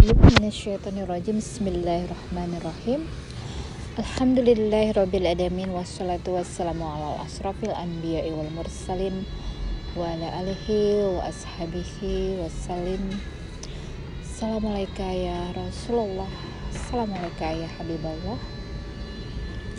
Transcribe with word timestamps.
Minasyaitonirrajim 0.00 1.44
Bismillahirrahmanirrahim. 1.44 3.04
Alhamdulillahirrabbilalamin 4.00 5.68
Wassalatu 5.76 6.40
wassalamu 6.40 6.88
ala 6.88 7.20
asrafil 7.20 7.68
anbiya 7.76 8.24
wal 8.32 8.48
mursalin 8.48 9.28
Wa 9.92 10.16
ala 10.16 10.40
alihi 10.40 11.04
wa 11.04 11.28
ashabihi 11.28 12.40
wassalim. 12.40 13.20
Assalamualaikum 14.24 15.04
ya 15.04 15.52
Rasulullah. 15.52 16.32
Assalamualaikum 16.72 17.60
ya 17.60 17.68
Habiballah 17.76 18.40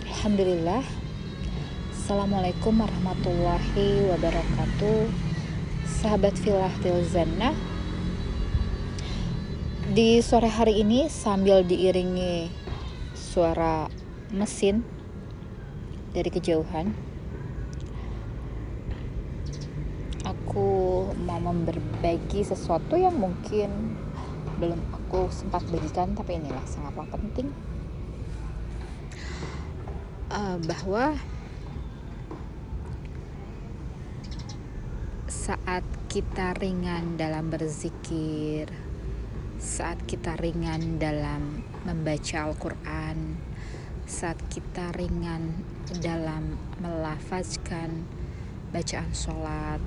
Alhamdulillah. 0.05 0.85
Assalamualaikum 1.97 2.77
warahmatullahi 2.77 4.05
wabarakatuh. 4.05 5.09
Sahabat 5.89 6.37
filah 6.37 6.69
Tilzannah 6.85 7.70
di 9.91 10.23
sore 10.23 10.47
hari 10.47 10.79
ini 10.87 11.11
sambil 11.11 11.67
diiringi 11.67 12.47
suara 13.11 13.91
mesin 14.31 14.87
dari 16.15 16.31
kejauhan 16.31 16.95
aku 20.23 21.11
mau 21.27 21.51
berbagi 21.51 22.39
sesuatu 22.39 22.95
yang 22.95 23.19
mungkin 23.19 23.99
belum 24.63 24.79
aku 24.95 25.27
sempat 25.27 25.67
bagikan 25.67 26.15
tapi 26.15 26.39
inilah 26.39 26.63
sangatlah 26.63 27.11
penting. 27.11 27.51
Uh, 30.31 30.55
bahwa 30.63 31.19
saat 35.27 35.83
kita 36.07 36.55
ringan 36.55 37.19
dalam 37.19 37.51
berzikir 37.51 38.71
saat 39.61 40.01
kita 40.09 40.33
ringan 40.41 40.97
dalam 40.97 41.61
membaca 41.85 42.49
Al-Quran, 42.49 43.37
saat 44.09 44.41
kita 44.49 44.89
ringan 44.97 45.53
dalam 46.01 46.57
melafazkan 46.81 48.09
bacaan 48.73 49.13
sholat, 49.13 49.77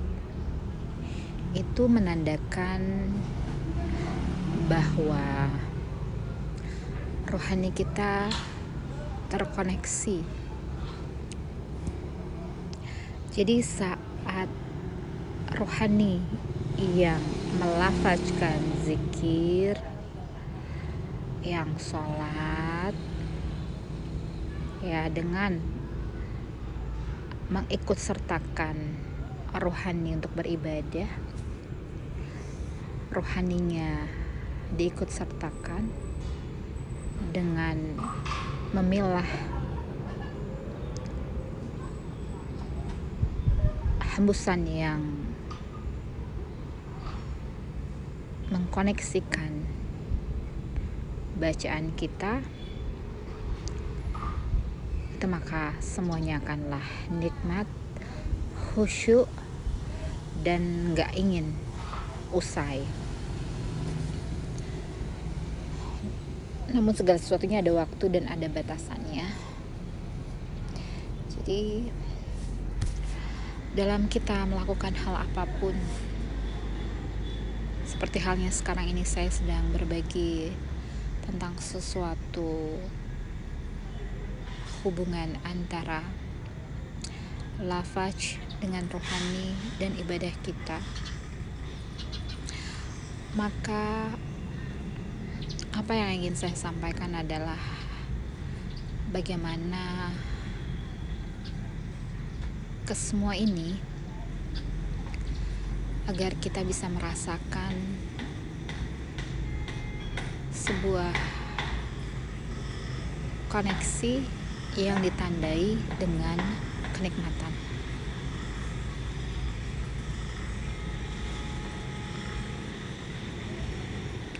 itu 1.51 1.91
menandakan 1.91 3.11
bahwa 4.71 5.51
rohani 7.27 7.75
kita 7.75 8.31
terkoneksi. 9.27 10.23
Jadi 13.35 13.59
saat 13.59 14.47
rohani 15.51 16.23
yang 16.75 17.23
melafazkan 17.55 18.59
zikir 18.83 19.79
yang 21.39 21.71
sholat 21.79 22.91
ya 24.83 25.07
dengan 25.07 25.61
mengikut 27.47 27.95
sertakan 27.95 28.97
rohani 29.55 30.19
untuk 30.19 30.35
beribadah. 30.35 31.07
Rohaninya 33.15 34.11
diikut 34.75 35.07
sertakan 35.07 35.87
dengan 37.31 37.95
memilah 38.75 39.29
hembusan 44.15 44.67
yang 44.67 45.01
mengkoneksikan 48.55 49.67
bacaan 51.35 51.91
kita 51.99 52.39
itu 55.11 55.27
maka 55.27 55.75
semuanya 55.83 56.39
akanlah 56.39 56.87
nikmat 57.11 57.67
khusyuk 58.71 59.27
dan 60.47 60.95
gak 60.95 61.11
ingin 61.19 61.51
usai. 62.31 62.87
Namun 66.71 66.95
segala 66.95 67.19
sesuatunya 67.19 67.59
ada 67.59 67.75
waktu 67.75 68.07
dan 68.07 68.31
ada 68.31 68.47
batasannya. 68.47 69.27
Jadi 71.35 71.91
dalam 73.75 74.07
kita 74.07 74.47
melakukan 74.47 74.95
hal 74.95 75.27
apa 75.27 75.43
pun 75.59 75.75
seperti 77.95 78.19
halnya 78.19 78.51
sekarang 78.51 78.91
ini 78.91 79.07
saya 79.07 79.31
sedang 79.31 79.71
berbagi 79.71 80.51
tentang 81.23 81.55
sesuatu 81.63 82.75
hubungan 84.83 85.39
antara 85.47 86.03
lafaz 87.55 88.35
dengan 88.59 88.83
rohani 88.91 89.55
dan 89.79 89.95
ibadah 89.95 90.35
kita. 90.43 90.83
Maka 93.39 94.11
apa 95.71 95.93
yang 95.95 96.19
ingin 96.19 96.35
saya 96.35 96.59
sampaikan 96.59 97.15
adalah 97.15 97.63
bagaimana 99.15 100.11
kesemua 102.83 103.39
ini 103.39 103.94
agar 106.05 106.37
kita 106.37 106.61
bisa 106.61 106.85
merasakan 106.85 107.73
sebuah 110.53 111.13
koneksi 113.49 114.21
yang 114.77 115.01
ditandai 115.01 115.79
dengan 115.97 116.37
kenikmatan. 116.93 117.53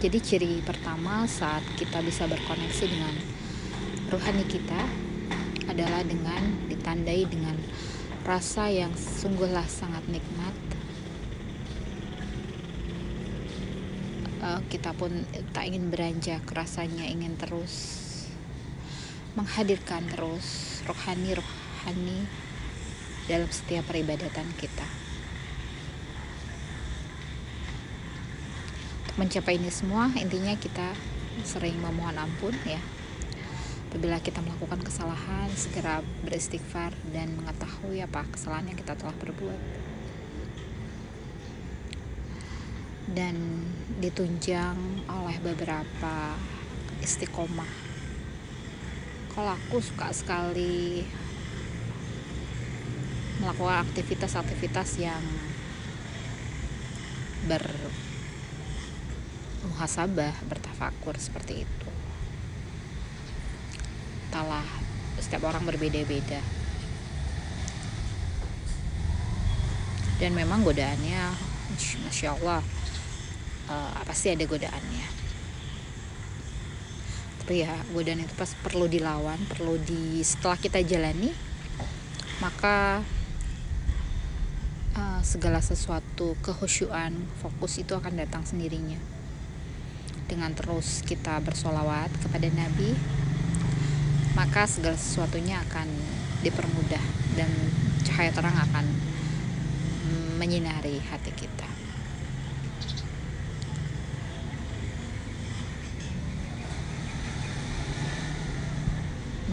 Jadi 0.05 0.17
ciri 0.21 0.53
pertama 0.61 1.25
saat 1.25 1.65
kita 1.81 1.97
bisa 2.05 2.29
berkoneksi 2.29 2.85
dengan 2.85 3.15
rohani 4.13 4.45
kita 4.45 4.81
adalah 5.65 6.05
dengan 6.05 6.45
ditandai 6.69 7.25
dengan 7.25 7.57
rasa 8.21 8.69
yang 8.69 8.93
sungguhlah 8.93 9.65
sangat 9.65 10.05
nikmat 10.05 10.74
uh, 14.45 14.61
kita 14.69 14.93
pun 14.93 15.25
tak 15.51 15.65
ingin 15.65 15.89
beranjak 15.89 16.45
rasanya 16.53 17.09
ingin 17.09 17.33
terus 17.35 18.05
menghadirkan 19.33 20.05
terus 20.07 20.79
rohani 20.87 21.35
rohani 21.35 22.19
dalam 23.25 23.49
setiap 23.49 23.89
peribadatan 23.89 24.47
kita. 24.55 24.85
Untuk 29.01 29.17
mencapai 29.17 29.57
ini 29.57 29.73
semua 29.73 30.13
intinya 30.15 30.53
kita 30.55 30.93
sering 31.43 31.75
memohon 31.81 32.15
ampun 32.15 32.53
ya. 32.63 32.79
Apabila 33.89 34.19
kita 34.19 34.43
melakukan 34.43 34.83
kesalahan 34.83 35.47
segera 35.55 36.03
beristighfar 36.23 36.91
dan 37.15 37.31
mengetahui 37.39 38.03
apa 38.03 38.27
kesalahan 38.27 38.71
yang 38.71 38.77
kita 38.79 38.91
telah 38.95 39.15
berbuat 39.19 39.59
dan 43.15 43.63
ditunjang 44.03 44.75
oleh 45.07 45.39
beberapa 45.39 46.35
istiqomah. 46.99 47.71
Kalau 49.31 49.55
aku 49.55 49.79
suka 49.79 50.11
sekali 50.11 51.07
melakukan 53.39 53.87
aktivitas-aktivitas 53.87 54.99
yang 54.99 55.23
ber 57.47 57.63
muhasabah 59.71 60.35
bertafakur 60.51 61.15
seperti 61.15 61.63
itu. 61.63 61.89
Entahlah 64.27 64.67
setiap 65.23 65.47
orang 65.47 65.63
berbeda-beda. 65.63 66.43
Dan 70.19 70.31
memang 70.31 70.63
godaannya 70.63 71.35
masya 72.07 72.39
Allah 72.39 72.63
uh, 73.69 74.01
pasti 74.05 74.33
ada 74.33 74.43
godaannya? 74.45 75.07
Tapi 77.45 77.61
ya 77.61 77.73
godaan 77.93 78.25
itu 78.25 78.33
pas 78.33 78.49
perlu 78.65 78.89
dilawan 78.89 79.37
perlu 79.45 79.77
di 79.77 80.25
setelah 80.25 80.57
kita 80.57 80.81
jalani 80.81 81.29
maka 82.41 83.05
uh, 84.97 85.21
segala 85.21 85.61
sesuatu 85.61 86.33
kehusyuan 86.41 87.13
fokus 87.45 87.77
itu 87.77 87.93
akan 87.93 88.17
datang 88.17 88.41
sendirinya. 88.41 88.97
Dengan 90.25 90.57
terus 90.57 91.05
kita 91.05 91.37
bersolawat 91.45 92.09
kepada 92.17 92.49
Nabi 92.49 92.97
maka 94.33 94.65
segala 94.65 94.97
sesuatunya 94.97 95.61
akan 95.69 95.87
dipermudah 96.41 97.05
dan 97.37 97.47
cahaya 98.03 98.33
terang 98.33 98.57
akan 98.57 98.85
menyinari 100.35 100.99
hati 101.09 101.31
kita 101.31 101.74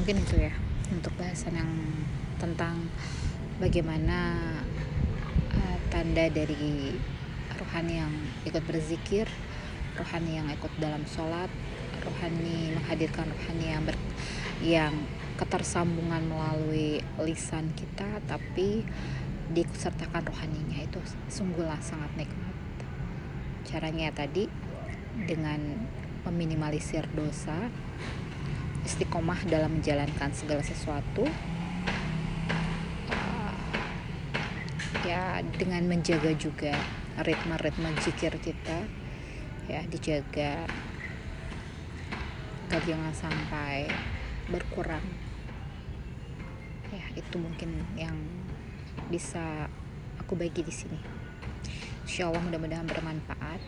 mungkin 0.02 0.18
itu 0.18 0.50
ya 0.50 0.50
untuk 0.90 1.14
bahasan 1.14 1.62
yang 1.62 1.70
tentang 2.42 2.90
bagaimana 3.62 4.34
uh, 5.54 5.78
tanda 5.94 6.26
dari 6.26 6.90
rohani 7.54 8.02
yang 8.02 8.10
ikut 8.42 8.66
berzikir 8.66 9.30
rohani 9.94 10.42
yang 10.42 10.50
ikut 10.50 10.74
dalam 10.82 11.06
sholat 11.06 11.46
rohani 12.02 12.74
menghadirkan 12.74 13.30
rohani 13.30 13.66
yang 13.78 13.82
ber, 13.86 13.94
yang 14.58 14.90
ketersambungan 15.38 16.26
melalui 16.26 16.98
lisan 17.22 17.70
kita 17.78 18.18
tapi 18.26 18.82
diikutsertakan 19.54 20.34
rohaninya. 20.34 20.82
Itu 20.82 20.98
sungguhlah 21.30 21.78
sangat 21.78 22.10
nikmat. 22.18 22.58
Caranya 23.70 24.10
tadi 24.10 24.50
dengan 25.30 25.62
meminimalisir 26.26 27.06
dosa 27.14 27.70
istiqomah 28.82 29.46
dalam 29.46 29.78
menjalankan 29.78 30.30
segala 30.34 30.62
sesuatu 30.66 31.26
uh, 33.10 33.54
ya 35.06 35.38
dengan 35.58 35.86
menjaga 35.86 36.34
juga 36.34 36.74
ritme-ritme 37.22 37.92
jikir 38.02 38.34
kita 38.40 38.78
ya 39.70 39.84
dijaga 39.86 40.66
agar 42.72 42.88
jangan 42.88 43.12
sampai 43.12 43.84
berkurang. 44.48 45.04
Ya 46.88 47.04
itu 47.12 47.36
mungkin 47.36 47.84
yang 48.00 48.16
bisa 49.12 49.68
aku 50.16 50.32
bagi 50.40 50.64
di 50.64 50.72
sini. 50.72 50.96
Insya 52.08 52.32
Allah 52.32 52.40
mudah-mudahan 52.40 52.88
bermanfaat. 52.88 53.60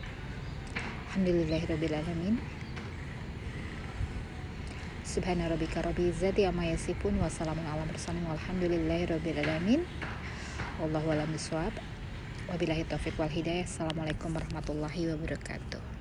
Alhamdulillahirrabbilalamin 1.13 2.64
Subhana 5.15 5.47
rabbika 5.47 5.79
rabbil 5.79 6.11
izzati 6.11 6.43
amma 6.43 6.67
yasifun. 6.67 7.15
Wabillahi 12.51 12.83
taufiq 12.83 13.15
wal 13.15 13.31
hidayah. 13.31 13.63
Assalamualaikum 13.63 14.35
warahmatullahi 14.35 15.15
wabarakatuh 15.15 15.94